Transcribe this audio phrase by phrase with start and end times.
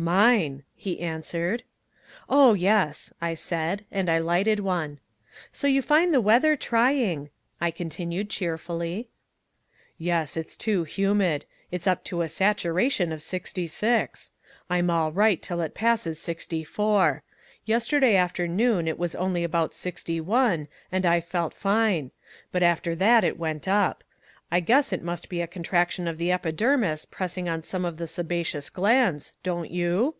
[0.00, 1.64] "Mine," he answered.
[2.30, 5.00] "Oh, yes," I said, and I lighted one.
[5.50, 7.30] "So you find the weather trying,"
[7.60, 9.08] I continued cheerfully.
[9.98, 11.46] "Yes, it's too humid.
[11.72, 14.30] It's up to a saturation of sixty six.
[14.70, 17.24] I'm all right till it passes sixty four.
[17.64, 22.12] Yesterday afternoon it was only about sixty one, and I felt fine.
[22.52, 24.04] But after that it went up.
[24.50, 28.06] I guess it must be a contraction of the epidermis pressing on some of the
[28.06, 30.14] sebaceous glands, don't you?"